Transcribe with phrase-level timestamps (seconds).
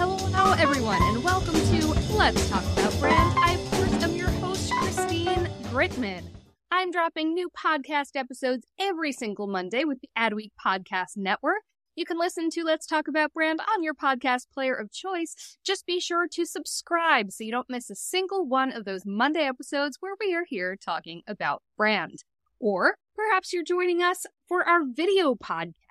[0.00, 3.38] Hello, everyone, and welcome to Let's Talk About Brand.
[3.38, 6.22] I, of course, am your host, Christine Gritmon.
[6.70, 11.60] I'm dropping new podcast episodes every single Monday with the Adweek Podcast Network.
[11.96, 15.58] You can listen to Let's Talk About Brand on your podcast player of choice.
[15.66, 19.46] Just be sure to subscribe so you don't miss a single one of those Monday
[19.46, 22.24] episodes where we are here talking about brand.
[22.58, 25.89] Or perhaps you're joining us for our video podcast.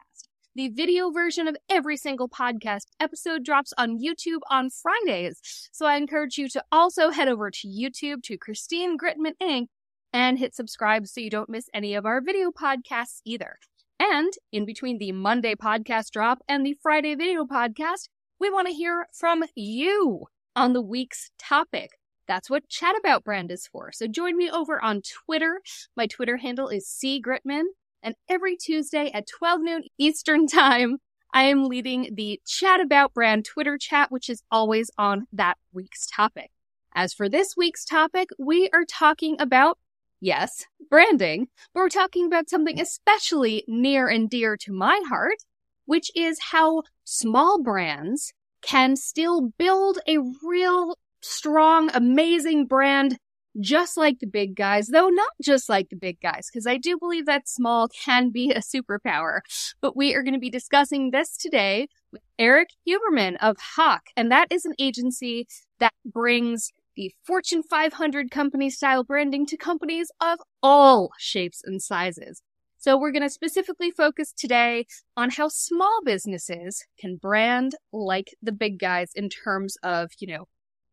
[0.55, 5.39] The video version of every single podcast episode drops on YouTube on Fridays.
[5.71, 9.67] So I encourage you to also head over to YouTube to Christine Gritmon Inc.
[10.11, 13.57] and hit subscribe so you don't miss any of our video podcasts either.
[13.99, 18.09] And in between the Monday podcast drop and the Friday video podcast,
[18.39, 21.91] we want to hear from you on the week's topic.
[22.27, 23.91] That's what Chat About Brand is for.
[23.91, 25.61] So join me over on Twitter.
[25.95, 27.65] My Twitter handle is C Gritmon.
[28.01, 30.97] And every Tuesday at 12 noon Eastern Time,
[31.33, 36.07] I am leading the Chat About Brand Twitter chat, which is always on that week's
[36.07, 36.51] topic.
[36.95, 39.77] As for this week's topic, we are talking about
[40.21, 45.37] yes, branding, but we're talking about something especially near and dear to my heart,
[45.85, 53.17] which is how small brands can still build a real strong, amazing brand
[53.59, 56.97] just like the big guys, though not just like the big guys, because I do
[56.97, 59.39] believe that small can be a superpower.
[59.81, 64.31] But we are going to be discussing this today with Erik Huberman of Hawke, and
[64.31, 65.47] that is an agency
[65.79, 72.41] that brings the Fortune 500 company style branding to companies of all shapes and sizes.
[72.77, 74.85] So we're going to specifically focus today
[75.17, 80.47] on how small businesses can brand like the big guys in terms of, you know,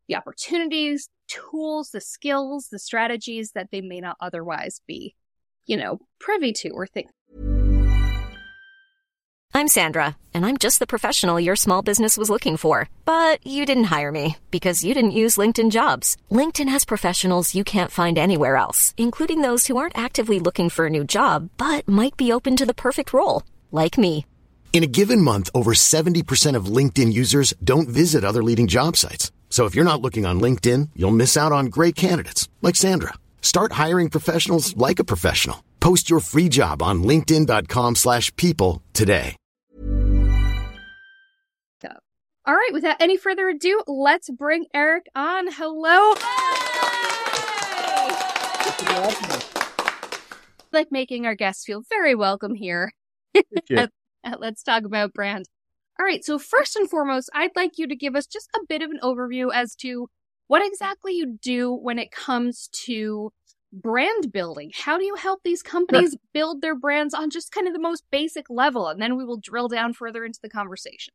[0.09, 5.15] the opportunities, tools, the skills, the strategies that they may not otherwise be,
[5.65, 7.09] you know, privy to or think.
[9.53, 12.89] I'm Sandra, and I'm just the professional your small business was looking for.
[13.05, 16.15] But you didn't hire me because you didn't use LinkedIn jobs.
[16.29, 20.85] LinkedIn has professionals you can't find anywhere else, including those who aren't actively looking for
[20.85, 23.41] a new job but might be open to the perfect role,
[23.71, 24.25] like me.
[24.73, 29.31] In a given month, over 70% of LinkedIn users don't visit other leading job sites.
[29.49, 33.13] So if you're not looking on LinkedIn, you'll miss out on great candidates like Sandra.
[33.41, 35.63] Start hiring professionals like a professional.
[35.79, 39.35] Post your free job on linkedin.com/people slash people today.
[42.47, 45.51] All right, without any further ado, let's bring Erik on.
[45.51, 46.13] Hello.
[50.71, 52.93] like making our guests feel very welcome here.
[53.35, 53.91] at,
[54.23, 55.45] at Let's Talk About Brand.
[55.99, 58.81] All right, so first and foremost, I'd like you to give us just a bit
[58.81, 60.09] of an overview as to
[60.47, 63.31] what exactly you do when it comes to
[63.73, 64.71] brand building.
[64.75, 68.03] How do you help these companies build their brands on just kind of the most
[68.11, 68.87] basic level?
[68.87, 71.13] And then we will drill down further into the conversation.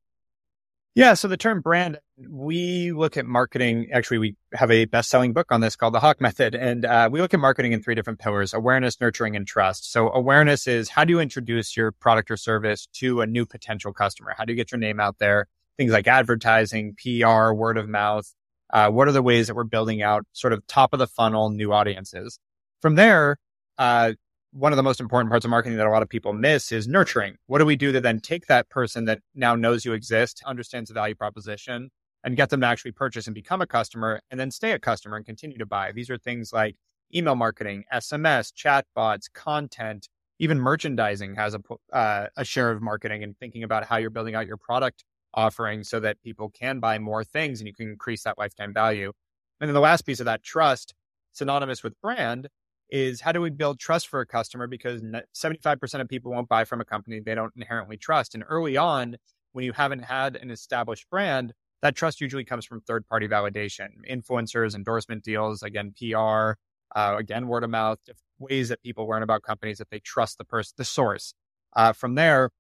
[0.95, 1.15] Yeah.
[1.15, 3.89] So the term brand, we look at marketing.
[3.93, 6.55] Actually, we have a best selling book on this called The Hawke Method.
[6.55, 9.91] And uh, we look at marketing in three different pillars awareness, nurturing, and trust.
[9.91, 13.95] So awareness is how do you introduce your product or service to a new potential
[13.95, 14.35] customer?
[14.37, 15.47] How do you get your name out there?
[15.79, 18.31] Things like advertising, PR, word of mouth.
[18.71, 21.49] Uh, what are the ways that we're building out sort of top of the funnel
[21.49, 22.39] new audiences?
[22.83, 23.39] From there,
[23.79, 24.13] uh,
[24.53, 26.87] one of the most important parts of marketing that a lot of people miss is
[26.87, 27.37] nurturing.
[27.47, 30.89] What do we do to then take that person that now knows you exist, understands
[30.89, 31.91] the value proposition,
[32.23, 35.17] and get them to actually purchase and become a customer and then stay a customer
[35.17, 35.91] and continue to buy?
[35.93, 36.77] These are things like
[37.15, 40.09] email marketing, SMS, chatbots, content,
[40.39, 41.61] even merchandising has a,
[41.95, 45.83] uh, a share of marketing and thinking about how you're building out your product offering
[45.83, 49.13] so that people can buy more things and you can increase that lifetime value.
[49.61, 50.95] And then the last piece of that trust,
[51.33, 52.49] synonymous with brand,
[52.93, 54.69] is how do we build trust for a customer?
[54.69, 58.77] Because 75% of people won't buy from a company they don't inherently trust and early
[58.77, 59.17] on
[59.53, 61.53] when you haven't had an established brand
[61.83, 66.53] that trust usually comes from third party validation influencers endorsement deals again pr
[66.95, 67.99] uh, again word of mouth
[68.39, 71.35] ways that people learn about companies that they trust the person the source.
[71.75, 72.51] Uh, from there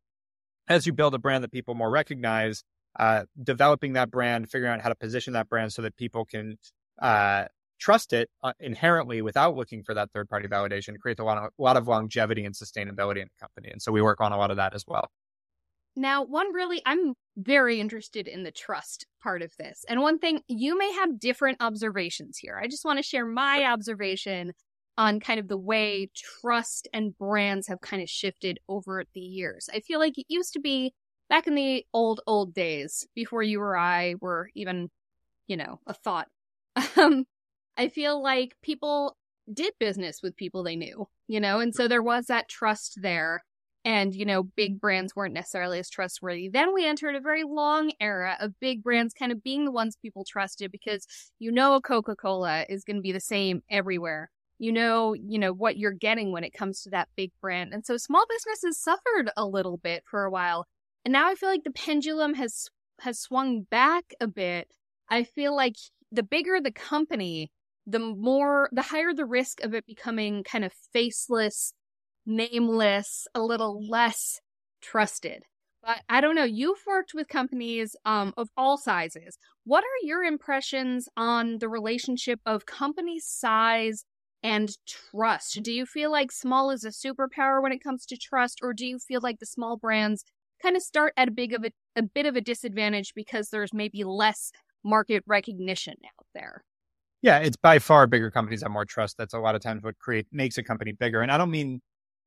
[0.68, 2.64] as you build a brand that people more recognize
[2.98, 6.56] uh, developing that brand figuring out how to position that brand so that people can
[7.00, 7.44] uh,
[7.82, 11.44] trust it uh, inherently without looking for that third party validation creates a lot of,
[11.58, 13.70] a lot of longevity and sustainability in the company.
[13.72, 15.10] And so we work on a lot of that as well.
[15.96, 19.84] Now, one really, I'm very interested in the trust part of this.
[19.88, 22.58] And one thing, you may have different observations here.
[22.62, 24.52] I just want to share my observation
[24.96, 26.08] on kind of the way
[26.40, 29.68] trust and brands have kind of shifted over the years.
[29.74, 30.94] I feel like it used to be
[31.28, 34.88] back in the old, old days before you or I were even,
[35.48, 36.28] you know, a thought.
[36.96, 37.26] Um,
[37.76, 39.16] I feel like people
[39.52, 43.42] did business with people they knew, you know, and so there was that trust there.
[43.84, 46.48] and you know big brands weren't necessarily as trustworthy.
[46.48, 49.96] Then we entered a very long era of big brands kind of being the ones
[50.00, 51.06] people trusted because
[51.40, 54.30] you know a coca-cola is going to be the same everywhere.
[54.58, 57.72] You know you know what you're getting when it comes to that big brand.
[57.74, 60.66] And so small businesses suffered a little bit for a while.
[61.04, 62.68] And now i feel like the pendulum has
[63.00, 64.68] has swung back a bit.
[65.08, 65.76] I feel like
[66.12, 67.50] the bigger the company
[67.86, 71.74] the more the higher the risk of it becoming kind of faceless
[72.26, 74.40] nameless, a little less
[74.80, 75.42] trusted.
[75.82, 79.36] But I don't know, you've worked with companies um, of all sizes.
[79.64, 84.04] What are your impressions on the relationship of company size
[84.44, 85.60] and trust?
[85.62, 88.86] Do you feel like small is a superpower when it comes to trust, or do
[88.86, 90.24] you feel like the small brands
[90.62, 93.74] kind of start at a big of a, a bit of a disadvantage because there's
[93.74, 94.52] maybe less
[94.84, 96.62] market recognition out there?
[97.22, 99.16] Yeah, it's by far bigger companies have more trust.
[99.16, 101.22] That's a lot of times what create makes a company bigger.
[101.22, 101.80] And I don't mean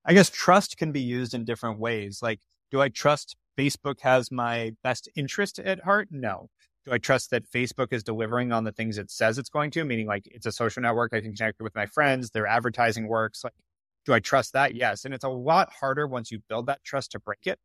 [0.05, 2.19] I guess trust can be used in different ways.
[2.21, 2.39] Like,
[2.71, 6.09] do I trust Facebook has my best interest at heart?
[6.11, 6.49] No.
[6.85, 9.83] Do I trust that Facebook is delivering on the things it says it's going to?
[9.83, 11.11] Meaning, like, it's a social network.
[11.13, 12.29] I can connect with my friends.
[12.29, 13.43] Their advertising works.
[13.43, 13.53] Like,
[14.05, 14.75] do I trust that?
[14.75, 15.05] Yes.
[15.05, 17.57] And it's a lot harder once you build that trust to break it.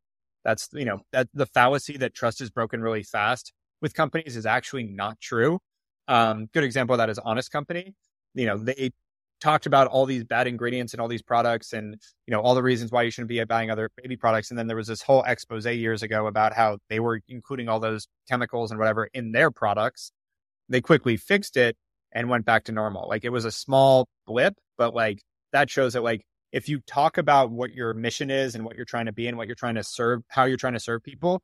[0.43, 4.47] That's, you know, that the fallacy that trust is broken really fast with companies is
[4.47, 5.59] actually not true.
[6.11, 7.93] Um, good example of that is Honest Company.
[8.33, 8.91] You know, they
[9.39, 11.95] talked about all these bad ingredients and all these products and
[12.27, 14.49] you know all the reasons why you shouldn't be buying other baby products.
[14.49, 17.79] And then there was this whole expose years ago about how they were including all
[17.79, 20.11] those chemicals and whatever in their products.
[20.67, 21.77] They quickly fixed it
[22.11, 23.07] and went back to normal.
[23.07, 25.21] Like it was a small blip but like
[25.53, 28.85] that shows that like if you talk about what your mission is and what you're
[28.85, 31.41] trying to be and what you're trying to serve how you're trying to serve people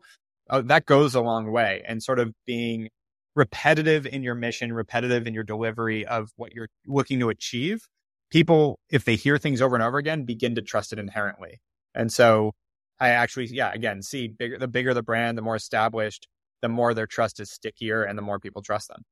[0.50, 1.84] uh, that goes a long way.
[1.88, 2.90] And sort of being
[3.38, 7.88] repetitive in your mission, repetitive in your delivery of what you're looking to achieve,
[8.32, 11.62] people, if they hear things over and over again, begin to trust it inherently.
[11.94, 12.54] And so
[13.00, 16.28] I actually, yeah, again, see bigger, the bigger the brand, the more established,
[16.62, 19.04] the more their trust is stickier and the more people trust them.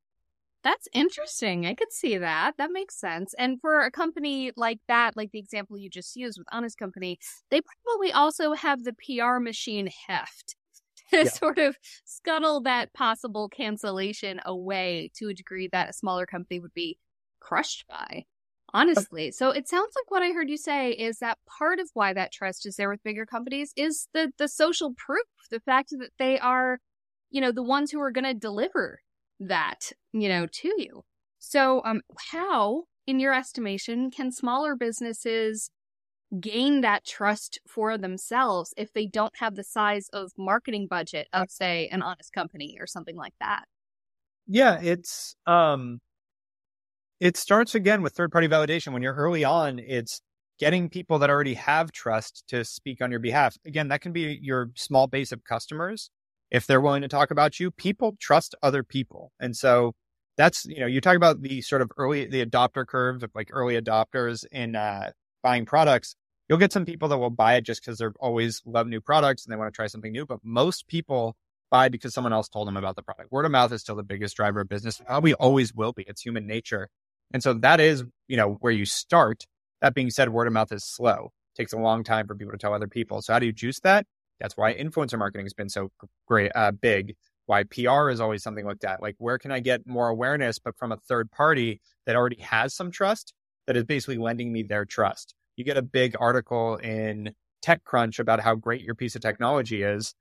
[0.63, 1.67] That's interesting.
[1.67, 2.53] I could see that.
[2.57, 3.35] That makes sense.
[3.37, 7.19] And for a company like that, like the example you just used with Honest Company,
[7.51, 10.55] they probably also have the PR machine heft
[11.11, 11.29] to yeah.
[11.29, 16.73] sort of scuttle that possible cancellation away to a degree that a smaller company would
[16.73, 16.97] be
[17.39, 18.25] crushed by.
[18.73, 19.31] Honestly.
[19.31, 22.33] So it sounds like what I heard you say is that part of why that
[22.33, 26.39] trust is there with bigger companies is the the social proof, the fact that they
[26.39, 26.79] are,
[27.29, 28.99] you know, the ones who are going to deliver
[29.39, 31.03] that, you know, to you.
[31.39, 32.01] So um
[32.31, 35.69] how in your estimation can smaller businesses
[36.39, 41.49] gain that trust for themselves if they don't have the size of marketing budget of
[41.49, 43.65] say an honest company or something like that.
[44.47, 45.99] Yeah it's um
[47.19, 48.93] it starts again with third party validation.
[48.93, 50.21] When you're early on it's
[50.59, 53.57] getting people that already have trust to speak on your behalf.
[53.65, 56.11] Again that can be your small base of customers.
[56.51, 59.31] If they're willing to talk about you people trust other people.
[59.39, 59.93] And so
[60.37, 63.49] that's you know you talk about the sort of early the adopter curve of like
[63.51, 65.11] early adopters in uh,
[65.45, 66.15] buying products,
[66.47, 69.45] you'll get some people that will buy it just because they're always love new products
[69.45, 70.25] and they want to try something new.
[70.25, 71.35] But most people
[71.71, 73.31] buy because someone else told them about the product.
[73.31, 75.01] Word of mouth is still the biggest driver of business.
[75.05, 76.03] Probably always will be.
[76.07, 76.89] It's human nature.
[77.33, 79.45] And so that is, you know, where you start.
[79.81, 81.31] That being said, word of mouth is slow.
[81.53, 83.21] It takes a long time for people to tell other people.
[83.21, 84.05] So how do you juice that?
[84.39, 85.91] That's why influencer marketing has been so
[86.27, 87.15] great, uh, big.
[87.45, 89.01] Why PR is always something looked at.
[89.01, 92.73] Like, where can I get more awareness, but from a third party that already has
[92.73, 93.33] some trust
[93.67, 95.35] that is basically lending me their trust?
[95.55, 97.33] You get a big article in
[97.63, 100.13] TechCrunch about how great your piece of technology is,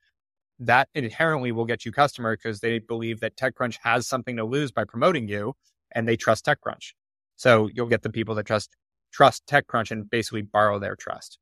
[0.58, 4.70] that inherently will get you customer because they believe that TechCrunch has something to lose
[4.70, 5.54] by promoting you
[5.92, 6.92] and they trust TechCrunch.
[7.36, 8.70] So you'll get the people that trust
[9.12, 11.38] trust TechCrunch and basically borrow their trust.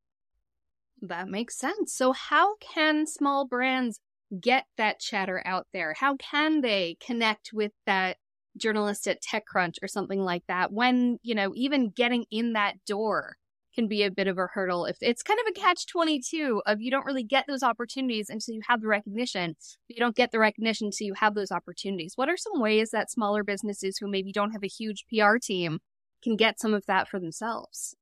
[1.01, 1.93] That makes sense.
[1.93, 3.99] So how can small brands
[4.39, 5.93] get that chatter out there?
[5.93, 8.17] How can they connect with that
[8.57, 13.37] journalist at TechCrunch or something like that when, you know, even getting in that door
[13.73, 14.85] can be a bit of a hurdle.
[14.85, 18.55] If it's kind of a catch 22 of you don't really get those opportunities until
[18.55, 19.55] you have the recognition.
[19.87, 22.13] You don't get the recognition until you have those opportunities.
[22.15, 25.79] What are some ways that smaller businesses who maybe don't have a huge pr team
[26.23, 27.95] can get some of that for themselves?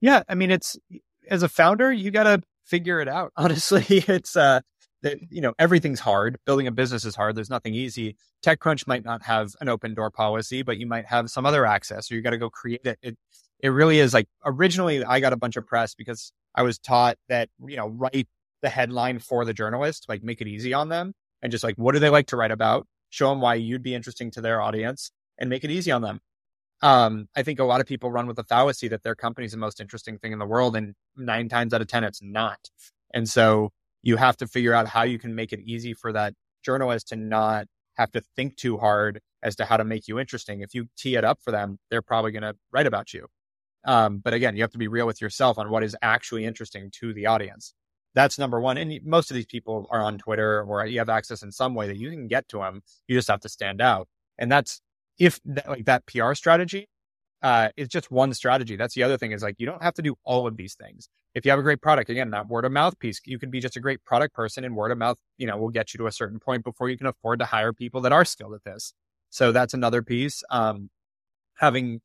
[0.00, 0.76] Yeah i mean it's
[1.28, 3.32] as a founder you got to figure it out.
[3.36, 4.60] Honestly it's uh
[5.02, 6.38] that you know everything's hard.
[6.44, 7.36] Building a business is hard.
[7.36, 8.16] There's nothing easy.
[8.44, 12.10] Techcrunch might not have an open door policy but you might have some other access
[12.10, 12.98] or you got to go create it.
[13.02, 13.16] it
[13.60, 17.16] it really is like originally I got a bunch of press because I was taught
[17.28, 18.28] that, you know, write
[18.62, 21.12] the headline for the journalist, like make it easy on them
[21.42, 22.86] and just like, what do they like to write about?
[23.10, 26.20] Show them why you'd be interesting to their audience and make it easy on them.
[26.80, 29.52] Um, I think a lot of people run with the fallacy that their company is
[29.52, 30.76] the most interesting thing in the world.
[30.76, 32.58] And nine times out of 10, it's not.
[33.12, 33.70] And so
[34.02, 37.16] you have to figure out how you can make it easy for that journalist to
[37.16, 40.60] not have to think too hard as to how to make you interesting.
[40.60, 43.26] If you tee it up for them, they're probably going to write about you.
[43.84, 46.90] Um, but again, you have to be real with yourself on what is actually interesting
[47.00, 47.74] to the audience.
[48.14, 48.76] That's number one.
[48.78, 51.86] And most of these people are on Twitter or you have access in some way
[51.86, 52.82] that you can get to them.
[53.06, 54.08] You just have to stand out.
[54.38, 54.80] And that's
[55.18, 56.88] if that, like that PR strategy
[57.42, 58.76] uh, is just one strategy.
[58.76, 61.08] That's the other thing is like you don't have to do all of these things.
[61.34, 63.60] If you have a great product, again, that word of mouth piece, you can be
[63.60, 66.06] just a great product person and word of mouth, you know, will get you to
[66.06, 68.92] a certain point before you can afford to hire people that are skilled at this.
[69.30, 70.42] So that's another piece.
[70.50, 70.90] Um,
[71.58, 72.00] having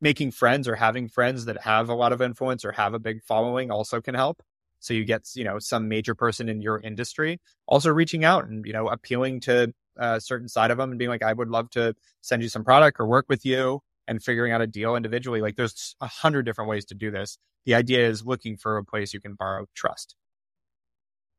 [0.00, 3.22] making friends or having friends that have a lot of influence or have a big
[3.24, 4.42] following also can help.
[4.80, 8.64] So you get, you know, some major person in your industry also reaching out and,
[8.64, 11.70] you know, appealing to a certain side of them and being like, I would love
[11.70, 15.40] to send you some product or work with you and figuring out a deal individually.
[15.40, 17.38] Like there's a hundred different ways to do this.
[17.66, 20.14] The idea is looking for a place you can borrow trust.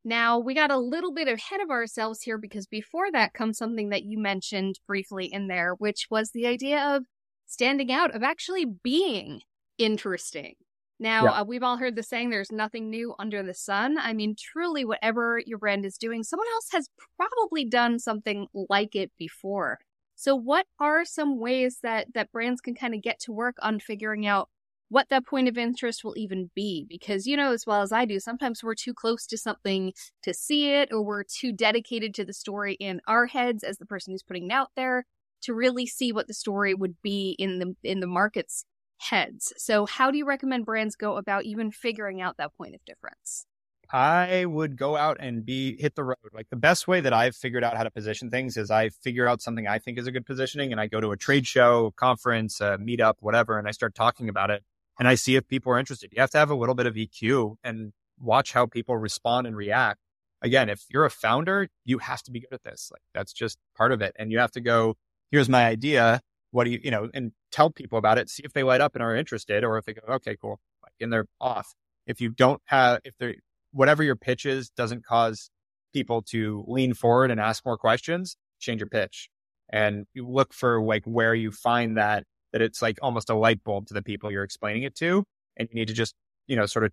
[0.06, 3.90] Now, we got a little bit ahead of ourselves here because before that comes something
[3.90, 7.04] that you mentioned briefly in there, which was the idea of
[7.50, 9.42] standing out, of actually being
[9.78, 10.54] interesting.
[11.00, 11.32] Now, yeah.
[11.32, 13.98] uh, we've all heard the saying, there's nothing new under the sun.
[13.98, 18.96] I mean, truly, whatever your brand is doing, someone else has probably done something like
[18.96, 19.80] it before.
[20.16, 23.80] So, what are some ways that, that brands can kind of get to work on
[23.80, 24.50] figuring out
[24.90, 26.86] what that point of interest will even be?
[26.90, 30.34] Because, you know, as well as I do, sometimes we're too close to something to
[30.34, 34.12] see it, or we're too dedicated to the story in our heads as the person
[34.12, 35.06] who's putting it out there
[35.44, 38.66] to really see what the story would be in the in the market's
[38.98, 39.54] heads.
[39.58, 43.46] So how do you recommend brands go about even figuring out that point of difference?
[43.92, 46.18] I would go out and be hit the road.
[46.32, 49.28] Like the best way that I've figured out how to position things is I figure
[49.28, 51.92] out something I think is a good positioning and I go to a trade show,
[51.96, 54.64] conference, meetup, whatever, and I start talking about it
[55.00, 56.12] and I see if people are interested.
[56.14, 59.56] You have to have a little bit of EQ and watch how people respond and
[59.56, 60.02] react.
[60.42, 62.90] Again, if you're a founder, you have to be good at this.
[62.92, 64.16] Like that's just part of it.
[64.20, 64.98] And you have to go,
[65.32, 66.22] here's my idea.
[66.52, 68.96] What do you, you know, and tell people about it, see if they light up
[68.96, 70.60] and are interested, or if they go, okay, cool,
[71.00, 71.74] and they're off.
[72.08, 73.36] If you don't have, if they're,
[73.72, 75.52] whatever your pitch is doesn't cause
[75.94, 79.30] people to lean forward and ask more questions, change your pitch.
[79.72, 83.64] And you look for like where you find that, that it's like almost a light
[83.64, 85.24] bulb to the people you're explaining it to.
[85.58, 86.16] And you need to just,
[86.48, 86.92] you know, sort of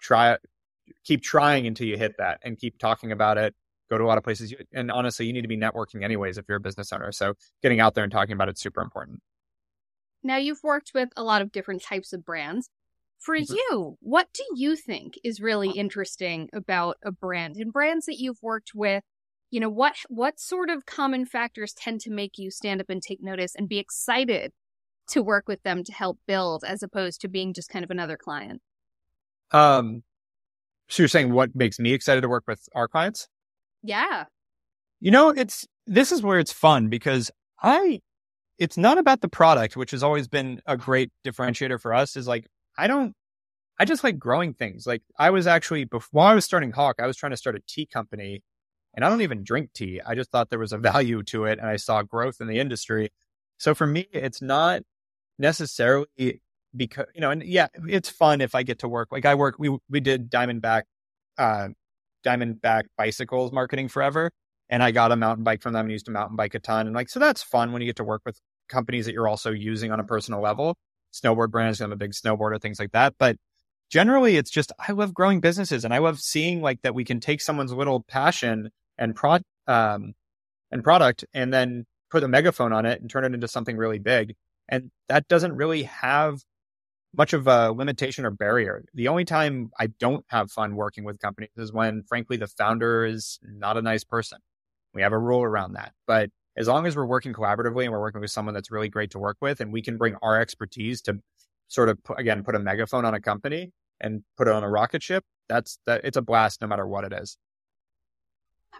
[0.00, 0.36] try
[1.04, 3.54] keep trying until you hit that and keep talking about it
[3.90, 4.54] go to a lot of places.
[4.72, 7.12] And honestly, you need to be networking anyways if you're a business owner.
[7.12, 9.20] So getting out there and talking about it's super important.
[10.22, 12.68] Now, you've worked with a lot of different types of brands.
[13.18, 13.54] For mm-hmm.
[13.54, 18.42] you, what do you think is really interesting about a brand and brands that you've
[18.42, 19.04] worked with?
[19.50, 23.00] You know, what what sort of common factors tend to make you stand up and
[23.00, 24.52] take notice and be excited
[25.08, 28.16] to work with them to help build as opposed to being just kind of another
[28.16, 28.60] client?
[29.52, 30.02] Um
[30.88, 33.28] so you're saying what makes me excited to work with our clients?
[33.86, 34.24] Yeah.
[35.00, 37.30] You know, it's this is where it's fun because
[37.62, 38.00] I
[38.58, 42.26] it's not about the product, which has always been a great differentiator for us is
[42.26, 42.46] like
[42.78, 43.14] I don't
[43.78, 44.86] I just like growing things.
[44.86, 47.60] Like I was actually before I was starting Hawke, I was trying to start a
[47.68, 48.42] tea company
[48.94, 50.00] and I don't even drink tea.
[50.04, 52.58] I just thought there was a value to it and I saw growth in the
[52.58, 53.10] industry.
[53.58, 54.82] So for me, it's not
[55.38, 56.40] necessarily
[56.74, 59.08] because you know, and yeah, it's fun if I get to work.
[59.12, 60.82] Like I work we we did Diamondback
[61.38, 61.68] uh
[62.24, 64.30] Diamondback bicycles marketing forever.
[64.68, 66.86] And I got a mountain bike from them and used to mountain bike a ton.
[66.86, 69.52] And like, so that's fun when you get to work with companies that you're also
[69.52, 70.76] using on a personal level.
[71.12, 73.14] Snowboard brands, I'm a big snowboarder, things like that.
[73.18, 73.36] But
[73.90, 77.20] generally, it's just, I love growing businesses and I love seeing like that we can
[77.20, 80.14] take someone's little passion and pro, um,
[80.72, 83.98] and product and then put a megaphone on it and turn it into something really
[83.98, 84.34] big.
[84.68, 86.40] And that doesn't really have
[87.14, 88.84] much of a limitation or barrier.
[88.94, 93.04] The only time I don't have fun working with companies is when, frankly, the founder
[93.04, 94.38] is not a nice person.
[94.94, 95.92] We have a rule around that.
[96.06, 99.10] But as long as we're working collaboratively and we're working with someone that's really great
[99.12, 101.20] to work with and we can bring our expertise to
[101.68, 105.02] sort of, again, put a megaphone on a company and put it on a rocket
[105.02, 107.38] ship, that's that it's a blast no matter what it is.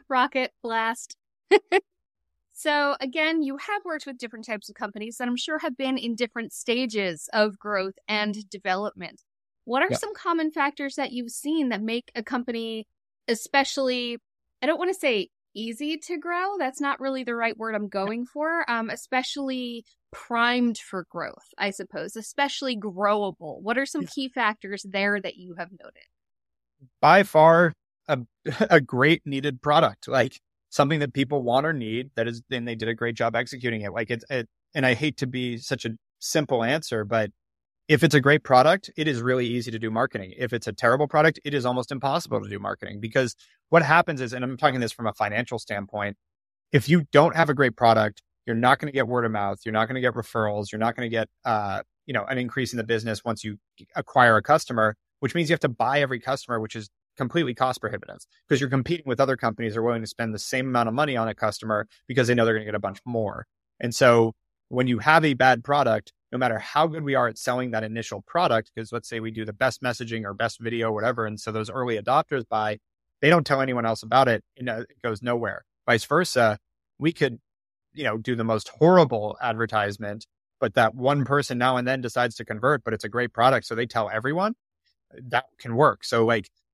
[0.09, 1.17] Rocket blast.
[2.59, 5.99] So, again, you have worked with different types of companies that I'm sure have been
[5.99, 9.21] in different stages of growth and development.
[9.67, 12.87] What are some common factors that you've seen that make a company
[13.29, 14.17] especially,
[14.63, 17.89] I don't want to say easy to grow, that's not really the right word I'm
[17.89, 23.61] going for, um, especially primed for growth, I suppose, especially growable?
[23.61, 26.07] What are some key factors there that you have noted?
[27.03, 27.75] By far,
[28.09, 28.21] a,
[28.71, 30.09] a great needed product.
[30.09, 30.41] Like,
[30.77, 33.81] something that people want or need that is then they did a great job executing
[33.81, 35.91] it like it's it, and i hate to be such a
[36.21, 37.31] simple answer but
[37.89, 40.35] if it's a great product, it is really easy to do marketing.
[40.37, 43.37] If it's a terrible product, it is almost impossible to do marketing because
[43.69, 46.17] what happens is, and I'm talking this from a financial standpoint,
[46.73, 49.59] if you don't have a great product, you're not going to get word of mouth.
[49.65, 50.73] You're not going to get referrals.
[50.73, 53.59] You're not going to get, uh, you know, an increase in the business once you
[53.95, 57.81] acquire a customer, which means you have to buy every customer, which is completely cost
[57.81, 60.89] prohibitive because you're competing with other companies that are willing to spend the same amount
[60.89, 63.47] of money on a customer because they know they're going to get a bunch more.
[63.81, 64.35] And so
[64.69, 67.85] when you have a bad product, no matter how good we are at selling that
[67.85, 71.27] initial product, because let's say we do the best messaging or best video, or whatever,
[71.27, 72.79] and so those early adopters buy,
[73.21, 75.65] they don't tell anyone else about it, and uh, it goes nowhere.
[75.87, 76.59] Vice versa,
[76.99, 77.39] we could,
[77.95, 80.27] you know, do the most horrible advertisement,
[80.61, 83.67] but that one person now and then decides to convert, but it's a great product,
[83.67, 84.55] so they tell everyone.
[85.29, 86.05] That can work.
[86.05, 86.51] So, like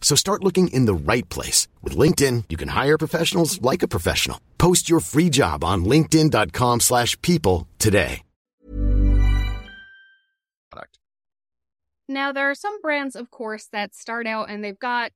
[0.00, 1.68] So start looking in the right place.
[1.82, 4.40] With LinkedIn, you can hire professionals like a professional.
[4.56, 8.22] Post your free job on linkedin.com slash people today.
[12.08, 15.12] Now, there are some brands, of course, that start out and they've got,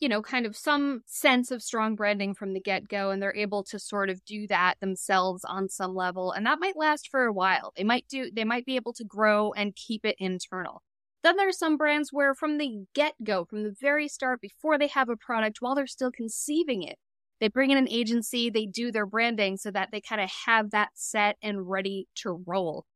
[0.00, 3.36] you know, kind of some sense of strong branding from the get go, and they're
[3.36, 6.32] able to sort of do that themselves on some level.
[6.32, 7.74] And that might last for a while.
[7.76, 10.82] They might do, they might be able to grow and keep it internal.
[11.22, 14.78] Then there are some brands where from the get go, from the very start, before
[14.78, 16.98] they have a product, while they're still conceiving it,
[17.40, 20.70] they bring in an agency, they do their branding so that they kind of have
[20.70, 22.86] that set and ready to roll.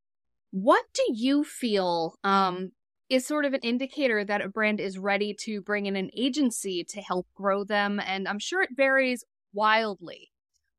[0.50, 2.71] What do you feel um,
[3.09, 6.85] is sort of an indicator that a brand is ready to bring in an agency
[6.85, 8.00] to help grow them.
[8.04, 10.30] And I'm sure it varies wildly.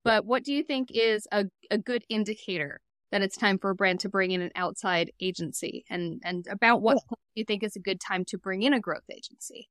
[0.04, 3.76] But what do you think is a, a good indicator that it's time for a
[3.76, 5.86] brand to bring in an outside agency?
[5.90, 8.80] And, and about what do you think is a good time to bring in a
[8.80, 9.70] growth agency?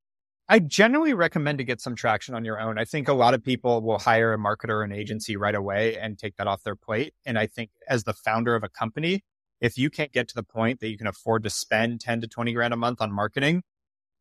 [0.48, 2.78] I generally recommend to get some traction on your own.
[2.78, 5.96] I think a lot of people will hire a marketer or an agency right away
[5.98, 7.14] and take that off their plate.
[7.24, 9.24] And I think as the founder of a company,
[9.60, 12.28] if you can't get to the point that you can afford to spend 10 to
[12.28, 13.62] 20 grand a month on marketing,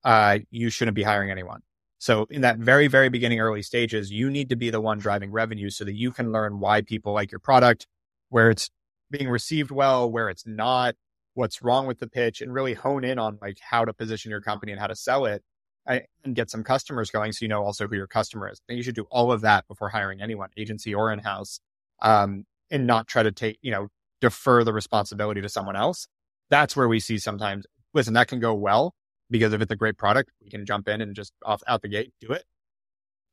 [0.03, 1.61] uh, you shouldn't be hiring anyone.
[1.99, 5.31] So in that very, very beginning, early stages, you need to be the one driving
[5.31, 7.87] revenue so that you can learn why people like your product,
[8.29, 8.69] where it's
[9.11, 10.95] being received well, where it's not,
[11.33, 14.41] what's wrong with the pitch, and really hone in on like how to position your
[14.41, 15.43] company and how to sell it
[15.85, 17.31] and get some customers going.
[17.31, 18.61] So you know also who your customer is.
[18.67, 21.59] And you should do all of that before hiring anyone, agency or in house,
[22.01, 23.89] um, and not try to take, you know,
[24.21, 26.07] defer the responsibility to someone else.
[26.49, 28.95] That's where we see sometimes, listen, that can go well
[29.29, 31.87] because if it's a great product, we can jump in and just off out the
[31.87, 32.43] gate do it.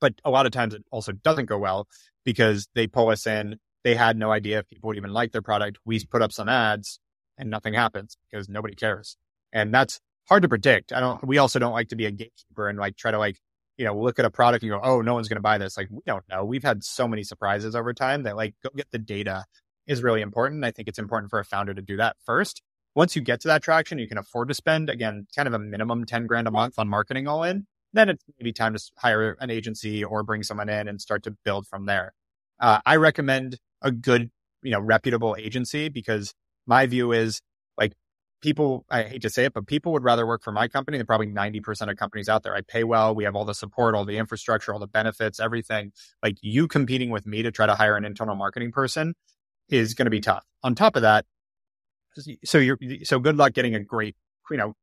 [0.01, 1.87] But a lot of times it also doesn't go well
[2.25, 3.57] because they pull us in.
[3.85, 5.79] They had no idea if people would even like their product.
[5.85, 7.01] We put up some ads
[7.39, 9.17] and nothing happens because nobody cares.
[9.53, 10.93] And that's hard to predict.
[10.93, 13.39] I don't, we also don't like to be a gatekeeper and like try to like,
[13.77, 15.77] you know, look at a product and go, oh, no one's going to buy this.
[15.77, 16.45] Like, we don't know.
[16.45, 19.45] We've had so many surprises over time that like go get the data
[19.87, 20.65] is really important.
[20.65, 22.63] I think it's important for a founder to do that first.
[22.95, 25.59] Once you get to that traction, you can afford to spend again, kind of a
[25.59, 27.67] minimum 10 grand a month on marketing all in.
[27.95, 31.31] Then it's maybe time to hire an agency or bring someone in and start to
[31.45, 32.15] build from there.
[32.61, 34.31] Uh, I recommend a good,
[34.63, 36.35] you know, reputable agency because
[36.67, 37.41] my view is
[37.77, 37.93] like
[38.41, 41.07] people, I hate to say it, but people would rather work for my company than
[41.07, 42.55] probably 90% of companies out there.
[42.55, 43.15] I pay well.
[43.15, 45.93] We have all the support, all the infrastructure, all the benefits, everything.
[46.23, 49.15] Like you competing with me to try to hire an internal marketing person
[49.69, 50.45] is going to be tough.
[50.63, 51.25] On top of that,
[52.45, 54.17] so you're so good luck getting a great,
[54.51, 54.75] you know,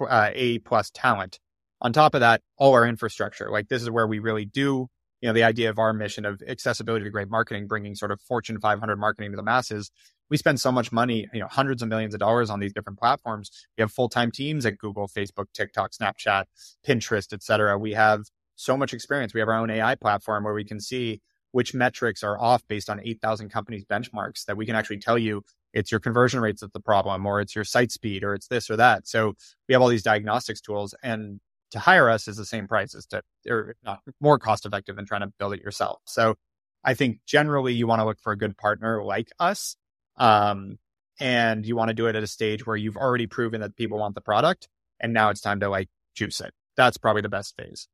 [0.00, 1.38] uh, A plus talent.
[1.80, 3.50] On top of that, all our infrastructure.
[3.50, 4.88] Like this is where we really do,
[5.22, 8.20] you know, the idea of our mission of accessibility to great marketing, bringing sort of
[8.20, 9.90] Fortune 500 marketing to the masses.
[10.28, 12.98] We spend so much money, you know, hundreds of millions of dollars on these different
[12.98, 13.50] platforms.
[13.78, 16.44] We have full time teams at Google, Facebook, TikTok, Snapchat,
[16.86, 17.78] Pinterest, et cetera.
[17.78, 18.22] We have
[18.56, 19.32] so much experience.
[19.32, 21.20] We have our own AI platform where we can see
[21.52, 25.42] which metrics are off based on 8,000 companies benchmarks that we can actually tell you
[25.72, 28.68] it's your conversion rates that's the problem or it's your site speed or it's this
[28.70, 29.06] or that.
[29.06, 29.34] So
[29.68, 31.40] we have all these diagnostics tools and
[31.72, 35.06] to hire us is the same price as to, or not more cost effective than
[35.06, 36.00] trying to build it yourself.
[36.06, 36.36] So
[36.84, 39.76] I think generally you want to look for a good partner like us.
[40.16, 40.78] Um,
[41.20, 43.98] and you want to do it at a stage where you've already proven that people
[43.98, 44.68] want the product
[45.02, 46.52] and now it's time to like juice it.
[46.76, 47.88] That's probably the best phase.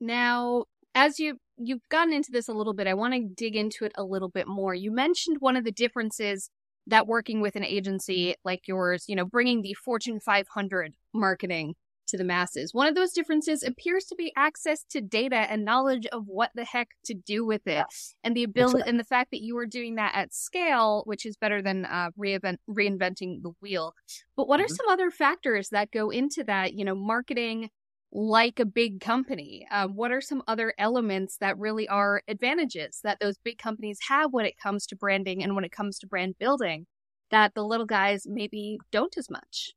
[0.00, 3.84] Now, as you you've gotten into this a little bit, I want to dig into
[3.84, 4.74] it a little bit more.
[4.74, 6.50] You mentioned one of the differences
[6.88, 11.74] that working with an agency like yours, you know, bringing the Fortune 500 marketing
[12.08, 12.74] to the masses.
[12.74, 16.64] One of those differences appears to be access to data and knowledge of what the
[16.64, 18.14] heck to do with it, yes.
[18.22, 18.88] and the ability right.
[18.88, 22.10] and the fact that you are doing that at scale, which is better than uh,
[22.18, 23.94] reinvent, reinventing the wheel.
[24.36, 24.66] But what mm-hmm.
[24.66, 26.74] are some other factors that go into that?
[26.74, 27.70] You know, marketing
[28.12, 29.66] like a big company?
[29.70, 34.32] Uh, what are some other elements that really are advantages that those big companies have
[34.32, 36.86] when it comes to branding and when it comes to brand building
[37.30, 39.72] that the little guys maybe don't as much?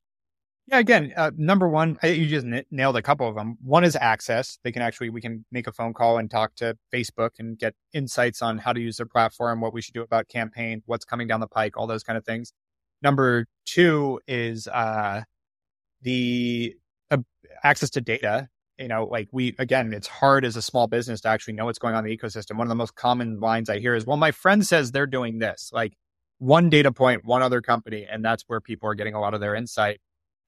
[0.68, 3.58] Yeah, again, uh, number one, you just n- nailed a couple of them.
[3.62, 4.58] One is access.
[4.64, 7.76] They can actually, we can make a phone call and talk to Facebook and get
[7.94, 11.28] insights on how to use their platform, what we should do about campaign, what's coming
[11.28, 12.52] down the pike, all those kind of things.
[13.04, 15.22] Number two is uh,
[16.02, 16.76] the
[17.12, 17.18] uh,
[17.64, 18.50] access to data.
[18.80, 21.80] You know, like we, again, it's hard as a small business to actually know what's
[21.80, 22.58] going on in the ecosystem.
[22.58, 25.40] One of the most common lines I hear is, well, my friend says they're doing
[25.40, 25.70] this.
[25.72, 25.94] Like
[26.40, 29.42] one data point, one other company, and that's where people are getting a lot of
[29.42, 30.00] their insight.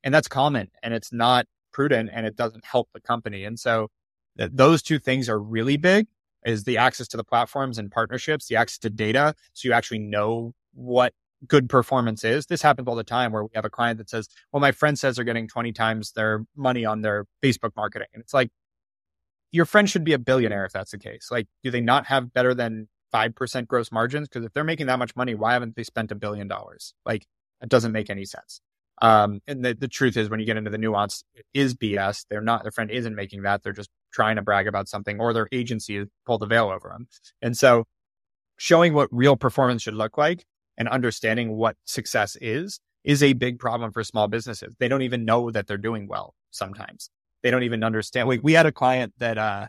[0.08, 3.44] And that's common and it's not prudent and it doesn't help the company.
[3.44, 3.90] And so
[4.38, 6.08] th- those two things are really big
[6.46, 9.36] is the access to the platforms and partnerships, the access to data.
[9.52, 11.12] So you actually know what
[11.46, 12.46] good performance is.
[12.46, 14.98] This happens all the time where we have a client that says, well, my friend
[14.98, 18.08] says they're getting 20 times their money on their Facebook marketing.
[18.14, 18.50] And it's like,
[19.52, 21.28] your friend should be a billionaire if that's the case.
[21.30, 24.30] Like, do they not have better than 5% gross margins?
[24.30, 26.94] Because if they're making that much money, why haven't they spent a billion dollars?
[27.06, 27.26] Like,
[27.62, 28.62] it doesn't make any sense.
[29.00, 32.26] Um, and the, the truth is when you get into the nuance, it is BS.
[32.30, 33.64] They're not, their friend isn't making that.
[33.64, 37.08] They're just trying to brag about something or their agency pulled the veil over them.
[37.42, 37.86] And so
[38.58, 40.46] showing what real performance should look like
[40.78, 44.76] and understanding what success is is a big problem for small businesses.
[44.80, 47.10] They don't even know that they're doing well sometimes.
[47.44, 48.28] They don't even understand.
[48.28, 49.68] We, we had a client that, uh,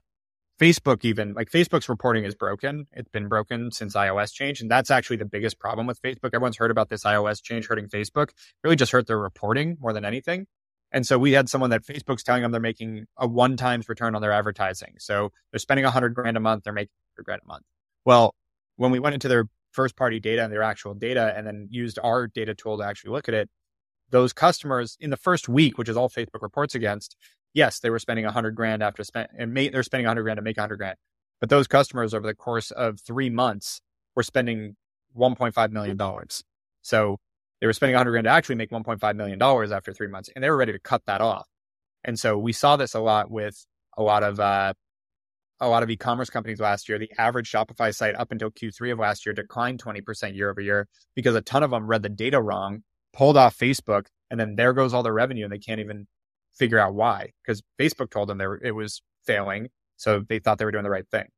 [0.61, 2.87] Facebook even like Facebook's reporting is broken.
[2.93, 4.61] It's been broken since iOS change.
[4.61, 6.31] And that's actually the biggest problem with Facebook.
[6.35, 8.31] Everyone's heard about this iOS change hurting Facebook.
[8.65, 10.47] really just hurt their reporting more than anything.
[10.91, 14.15] And so we had someone that Facebook's telling them they're making a one times return
[14.15, 14.95] on their advertising.
[14.99, 16.65] So they're spending a hundred grand a month.
[16.65, 17.65] They're making a grand a month.
[18.05, 18.35] Well,
[18.77, 21.99] when we went into their first party data and their actual data and then used
[22.03, 23.51] our data tool to actually look at it,
[24.11, 27.17] those customers in the first week, which is all Facebook reports against,
[27.55, 30.39] yes, they were spending a hundred grand after spend and they're spending a hundred grand
[30.39, 30.97] to make a hundred grand.
[31.41, 33.81] But those customers over the course of three months
[34.17, 34.77] were spending
[35.17, 35.99] $1.5 million.
[36.83, 37.19] So
[37.61, 40.43] they were spending a hundred grand to actually make $1.5 million after three months and
[40.43, 41.47] they were ready to cut that off.
[42.05, 44.75] And so we saw this a lot with a lot of, uh,
[45.61, 49.01] a lot of e-commerce companies last year, the average Shopify site up until Q3 of
[49.01, 52.41] last year declined 20% year over year because a ton of them read the data
[52.41, 56.07] wrong, pulled off Facebook, and then there goes all their revenue and they can't even
[56.59, 59.69] figure out why because Facebook told them were, it was failing.
[59.97, 61.29] So they thought they were doing the right thing.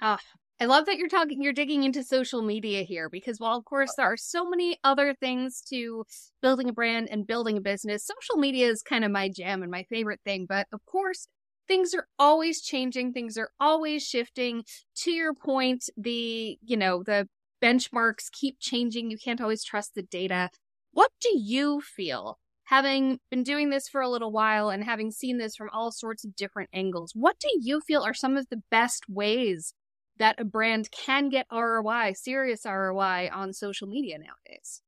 [0.00, 0.20] Ah,
[0.60, 3.94] I love that you're talking, you're digging into social media here because while, of course,
[3.94, 6.04] there are so many other things to
[6.42, 9.70] building a brand and building a business, social media is kind of my jam and
[9.70, 10.46] my favorite thing.
[10.46, 11.26] But of course,
[11.66, 17.26] things are always changing things are always shifting to your point the you know the
[17.62, 20.50] benchmarks keep changing you can't always trust the data
[20.92, 22.38] what do you feel
[22.74, 26.24] having been doing this for a little while and having seen this from all sorts
[26.24, 29.74] of different angles what do you feel are some of the best ways
[30.18, 34.82] that a brand can get ROI serious ROI on social media nowadays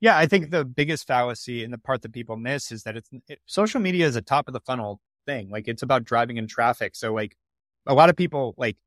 [0.00, 3.10] yeah, I think the biggest fallacy and the part that people miss is that it's
[3.28, 5.50] it, social media is a top of the funnel thing.
[5.50, 6.96] Like it's about driving in traffic.
[6.96, 7.36] So like
[7.86, 8.78] a lot of people like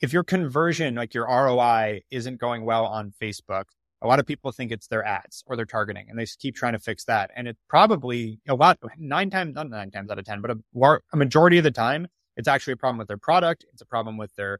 [0.00, 3.64] if your conversion, like your ROI isn't going well on Facebook,
[4.02, 6.72] a lot of people think it's their ads or their targeting and they keep trying
[6.72, 7.30] to fix that.
[7.36, 10.98] And it's probably a lot, nine times, not nine times out of 10, but a,
[11.12, 13.64] a majority of the time, it's actually a problem with their product.
[13.72, 14.58] It's a problem with their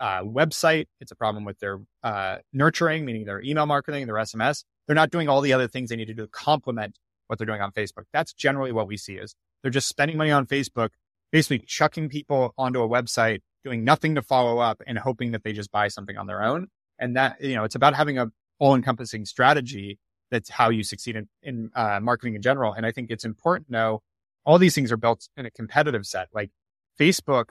[0.00, 0.86] uh, website.
[1.00, 4.64] It's a problem with their uh, nurturing, meaning their email marketing, their SMS.
[4.86, 7.46] They're not doing all the other things they need to do to complement what they're
[7.46, 8.04] doing on Facebook.
[8.12, 10.90] That's generally what we see is they're just spending money on Facebook,
[11.30, 15.52] basically chucking people onto a website, doing nothing to follow up and hoping that they
[15.52, 16.66] just buy something on their own.
[16.98, 18.30] And that, you know, it's about having a
[18.62, 19.98] all encompassing strategy.
[20.30, 22.72] That's how you succeed in, in uh, marketing in general.
[22.72, 24.02] And I think it's important to know
[24.46, 26.28] all these things are built in a competitive set.
[26.32, 26.50] Like
[26.98, 27.46] Facebook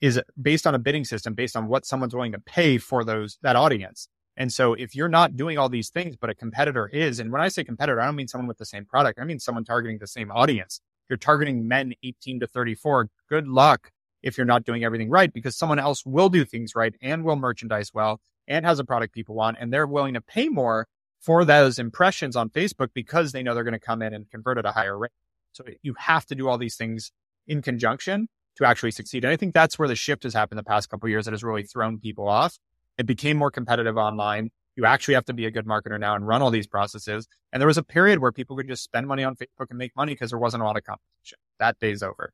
[0.00, 3.38] is based on a bidding system based on what someone's willing to pay for those,
[3.42, 4.08] that audience.
[4.36, 7.42] And so if you're not doing all these things, but a competitor is, and when
[7.42, 9.18] I say competitor, I don't mean someone with the same product.
[9.18, 10.80] I mean someone targeting the same audience
[11.12, 13.08] you're targeting men 18 to 34.
[13.28, 13.90] Good luck
[14.22, 17.36] if you're not doing everything right because someone else will do things right and will
[17.36, 20.86] merchandise well and has a product people want and they're willing to pay more
[21.20, 24.58] for those impressions on Facebook because they know they're going to come in and convert
[24.58, 25.12] at a higher rate.
[25.52, 27.12] So you have to do all these things
[27.46, 29.24] in conjunction to actually succeed.
[29.24, 31.44] And I think that's where the shift has happened the past couple years that has
[31.44, 32.58] really thrown people off.
[32.98, 34.50] It became more competitive online.
[34.76, 37.28] You actually have to be a good marketer now and run all these processes.
[37.52, 39.94] And there was a period where people could just spend money on Facebook and make
[39.94, 41.38] money because there wasn't a lot of competition.
[41.58, 42.32] That day's over.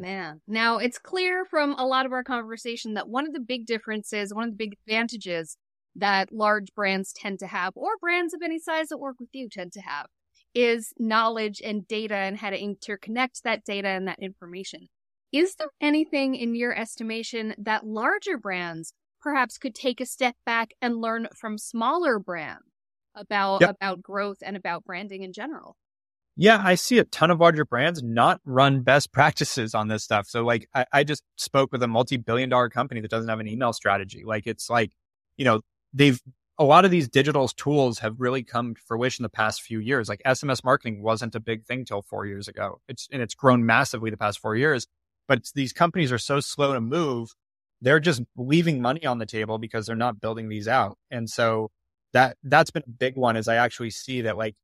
[0.00, 0.40] Man.
[0.46, 4.32] Now, it's clear from a lot of our conversation that one of the big differences,
[4.34, 5.56] one of the big advantages
[5.96, 9.48] that large brands tend to have, or brands of any size that work with you
[9.48, 10.06] tend to have,
[10.54, 14.88] is knowledge and data and how to interconnect that data and that information.
[15.32, 20.72] Is there anything in your estimation that larger brands perhaps could take a step back
[20.80, 22.64] and learn from smaller brands
[23.14, 23.70] about yep.
[23.70, 25.76] about growth and about branding in general?
[26.36, 30.26] Yeah, I see a ton of larger brands not run best practices on this stuff.
[30.26, 33.48] So like I, I just spoke with a multi-billion dollar company that doesn't have an
[33.48, 34.22] email strategy.
[34.24, 34.92] Like it's like,
[35.36, 35.60] you know,
[35.92, 36.20] they've
[36.58, 40.10] a lot of these digital tools have really come to fruition the past few years.
[40.10, 42.82] Like SMS marketing wasn't a big thing till four years ago.
[42.86, 44.86] It's and it's grown massively the past four years.
[45.26, 47.34] But these companies are so slow to move.
[47.80, 50.98] They're just leaving money on the table because they're not building these out.
[51.10, 51.70] And so
[52.12, 53.36] that that's been a big one.
[53.36, 54.54] Is I actually see that like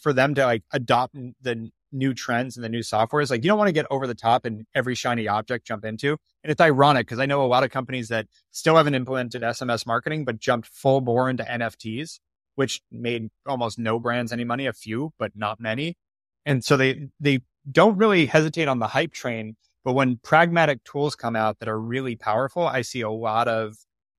[0.00, 3.48] for them to like adopt the new trends and the new software is like you
[3.48, 6.16] don't want to get over the top and every shiny object jump into.
[6.42, 9.86] And it's ironic because I know a lot of companies that still haven't implemented SMS
[9.86, 12.18] marketing but jumped full bore into NFTs,
[12.56, 15.96] which made almost no brands any money, a few, but not many.
[16.44, 19.56] And so they they don't really hesitate on the hype train.
[19.84, 23.76] But when pragmatic tools come out that are really powerful, I see a lot of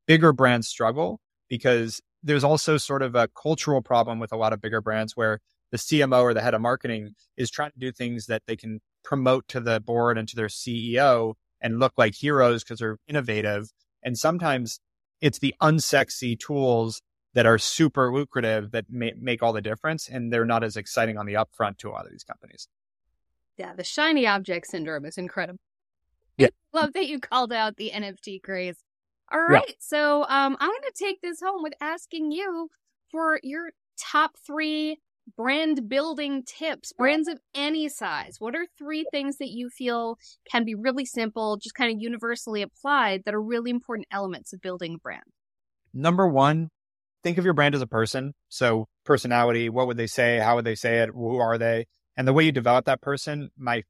[0.08, 4.60] bigger brands struggle because there's also sort of a cultural problem with a lot of
[4.60, 5.40] bigger brands where
[5.72, 8.82] the CMO or the head of marketing is trying to do things that they can
[9.04, 13.72] promote to the board and to their CEO and look like heroes because they're innovative.
[14.04, 14.80] And sometimes
[15.22, 17.02] it's the unsexy tools
[17.36, 20.08] that are super lucrative that may, make all the difference.
[20.10, 22.68] And they're not as exciting on the upfront to a lot of these companies.
[23.58, 25.60] Yeah, the shiny object syndrome is incredible.
[26.38, 26.48] Yeah.
[26.74, 28.78] I love that you called out the NFT craze.
[29.32, 29.64] All right.
[29.68, 29.74] Yeah.
[29.80, 32.70] So um, I'm going to take this home with asking you
[33.12, 35.00] for your top three
[35.36, 38.36] brand building tips, brands of any size.
[38.40, 40.18] What are three things that you feel
[40.50, 44.62] can be really simple, just kind of universally applied that are really important elements of
[44.62, 45.24] building a brand?
[45.94, 46.70] Number one,
[47.24, 48.34] think of your brand as a person.
[48.50, 50.38] So, personality, what would they say?
[50.38, 51.10] How would they say it?
[51.14, 51.88] Who are they?
[52.18, 53.84] And the way you develop that person, my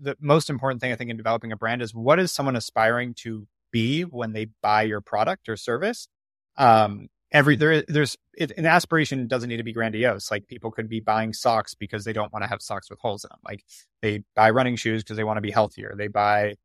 [0.00, 3.14] the most important thing I think in developing a brand is what is someone aspiring
[3.18, 6.08] to be when they buy your product or service.
[6.56, 10.30] Um, every there there's it, an aspiration doesn't need to be grandiose.
[10.30, 13.24] Like people could be buying socks because they don't want to have socks with holes
[13.24, 13.40] in them.
[13.44, 13.64] Like
[14.02, 15.94] they buy running shoes because they want to be healthier.
[15.96, 16.56] They buy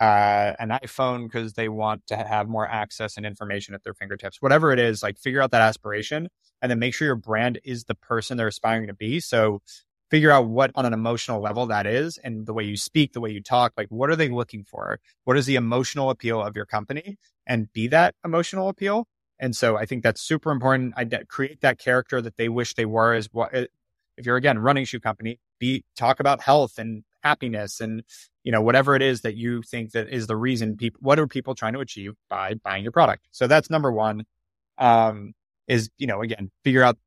[0.00, 4.42] uh, an iPhone because they want to have more access and information at their fingertips.
[4.42, 6.28] Whatever it is, like figure out that aspiration
[6.60, 9.20] and then make sure your brand is the person they're aspiring to be.
[9.20, 9.62] So
[10.14, 13.20] figure out what on an emotional level that is and the way you speak, the
[13.20, 15.00] way you talk, like what are they looking for?
[15.24, 17.16] What is the emotional appeal of your company
[17.48, 19.08] and be that emotional appeal.
[19.40, 20.94] And so I think that's super important.
[20.96, 24.84] I create that character that they wish they were as what, if you're again running
[24.84, 28.04] shoe company, be talk about health and happiness and,
[28.44, 31.26] you know, whatever it is that you think that is the reason people, what are
[31.26, 33.26] people trying to achieve by buying your product?
[33.32, 34.26] So that's number one.
[34.78, 35.32] Um,
[35.66, 36.98] is, you know, again, figure out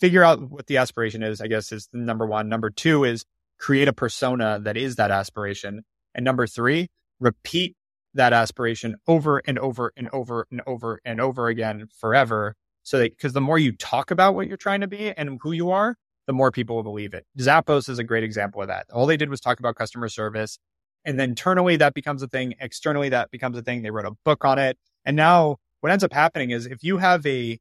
[0.00, 2.48] figure out what the aspiration is, I guess is number one.
[2.48, 3.24] Number two is
[3.58, 5.82] create a persona that is that aspiration.
[6.14, 6.88] And number three,
[7.20, 7.76] repeat
[8.14, 12.54] that aspiration over and over and over and over and over again forever.
[12.82, 15.52] So that, because the more you talk about what you're trying to be and who
[15.52, 17.26] you are, the more people will believe it.
[17.38, 18.86] Zappos is a great example of that.
[18.92, 20.58] All they did was talk about customer service.
[21.04, 22.54] And then internally, that becomes a thing.
[22.60, 23.82] Externally, that becomes a thing.
[23.82, 24.78] They wrote a book on it.
[25.04, 27.58] And now what ends up happening is if you have a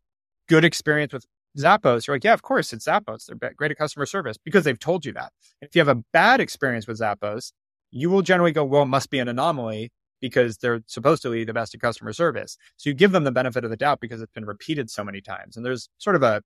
[0.47, 1.25] good experience with
[1.57, 3.25] Zappos, you're like, yeah, of course, it's Zappos.
[3.27, 5.31] They're great at customer service because they've told you that.
[5.61, 7.51] If you have a bad experience with Zappos,
[7.91, 9.91] you will generally go, well, it must be an anomaly
[10.21, 12.57] because they're supposed to be the best at customer service.
[12.77, 15.21] So you give them the benefit of the doubt because it's been repeated so many
[15.21, 15.55] times.
[15.55, 16.41] And there's sort of a,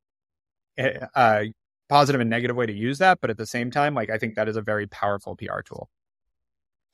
[0.78, 1.54] a, a
[1.90, 3.20] positive and negative way to use that.
[3.22, 5.90] But at the same time, like, I think that is a very powerful PR tool.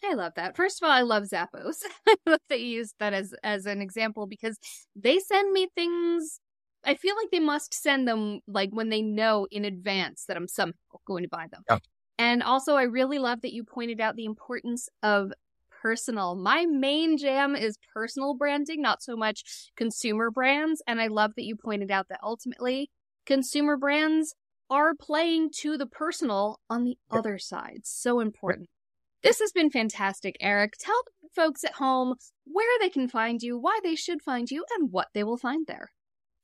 [0.03, 0.55] I love that.
[0.55, 1.77] First of all, I love Zappos.
[2.07, 4.57] I love that you used that as as an example because
[4.95, 6.39] they send me things
[6.87, 10.47] I feel like they must send them like when they know in advance that I'm
[10.47, 10.73] somehow
[11.05, 11.63] going to buy them.
[11.69, 11.79] Yeah.
[12.17, 15.31] And also, I really love that you pointed out the importance of
[15.81, 16.35] personal.
[16.35, 19.43] My main jam is personal branding, not so much
[19.75, 20.81] consumer brands.
[20.87, 22.89] And I love that you pointed out that ultimately
[23.25, 24.33] consumer brands
[24.69, 27.19] are playing to the personal on the yeah.
[27.19, 27.81] other side.
[27.83, 28.69] So important.
[29.23, 30.73] This has been fantastic, Erik.
[30.79, 31.01] Tell
[31.35, 35.09] folks at home where they can find you, why they should find you, and what
[35.13, 35.91] they will find there.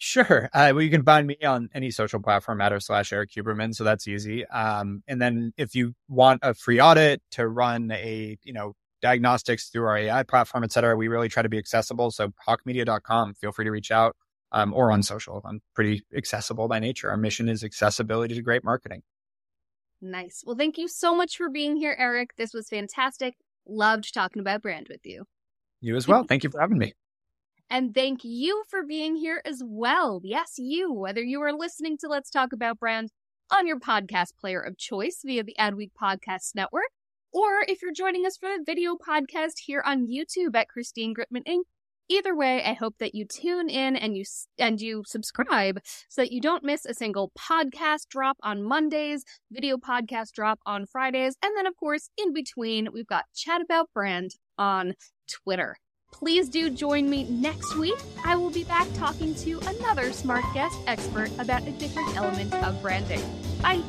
[0.05, 0.49] Sure.
[0.53, 3.73] Uh, well, you can find me on any social platform at or slash Erik Huberman.
[3.73, 4.45] So that's easy.
[4.47, 9.69] Um, and then if you want a free audit to run a, you know, diagnostics
[9.69, 12.11] through our AI platform, et cetera, we really try to be accessible.
[12.11, 14.17] So hawkemedia.com, feel free to reach out.
[14.51, 15.41] um, or on social.
[15.45, 17.09] I'm pretty accessible by nature.
[17.09, 19.01] Our mission is accessibility to great marketing.
[20.01, 20.43] Nice.
[20.45, 22.35] Well, thank you so much for being here, Erik.
[22.37, 23.35] This was fantastic.
[23.65, 25.25] Loved talking about brand with you.
[25.81, 26.23] You as well.
[26.23, 26.93] Thank you for having me.
[27.69, 30.21] And thank you for being here as well.
[30.23, 33.09] Yes, you, whether you are listening to Let's Talk About Brand
[33.51, 36.91] on your podcast player of choice via the Adweek Podcast Network,
[37.31, 41.45] or if you're joining us for the video podcast here on YouTube at Christine Gritmon
[41.47, 41.63] Inc.
[42.09, 44.25] Either way, I hope that you tune in and you
[44.59, 49.77] and you subscribe so that you don't miss a single podcast drop on Mondays, video
[49.77, 54.35] podcast drop on Fridays, and then of course in between we've got chat about brand
[54.57, 54.95] on
[55.27, 55.77] Twitter.
[56.13, 57.97] Please do join me next week.
[58.23, 62.81] I will be back talking to another smart guest expert about a different element of
[62.81, 63.21] branding.
[63.61, 63.83] Bye.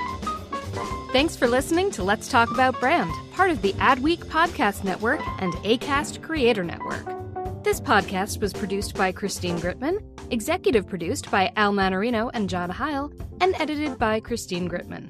[1.13, 5.53] Thanks for listening to Let's Talk About Brand, part of the Adweek Podcast Network and
[5.59, 7.05] ACAST Creator Network.
[7.63, 13.13] This podcast was produced by Christine Gritmon, executive produced by Al Manarino and John Heil,
[13.41, 15.09] and edited by Christine Gritmon.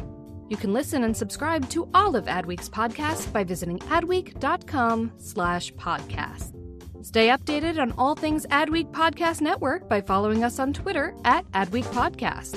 [0.51, 6.64] You can listen and subscribe to all of Adweek's podcasts by visiting adweek.com slash podcast.
[7.05, 11.85] Stay updated on all things Adweek Podcast Network by following us on Twitter at Adweek
[11.93, 12.57] Podcast.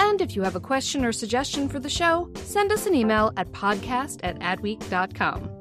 [0.00, 3.32] And if you have a question or suggestion for the show, send us an email
[3.36, 5.55] at podcast at adweek.com.